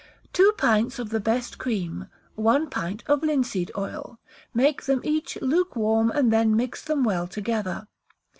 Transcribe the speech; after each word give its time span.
Two 0.33 0.51
pints 0.57 0.97
of 0.97 1.09
the 1.11 1.19
best 1.19 1.59
cream, 1.59 2.07
one 2.33 2.71
pint 2.71 3.03
of 3.05 3.21
linseed 3.21 3.69
oil; 3.77 4.17
make 4.51 4.85
them 4.85 4.99
each 5.03 5.39
lukewarm, 5.43 6.09
and 6.09 6.33
then 6.33 6.55
mix 6.55 6.83
them 6.83 7.03
well 7.03 7.27
together. 7.27 7.87